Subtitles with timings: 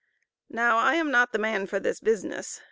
[0.49, 2.59] Now I am not the man for this business.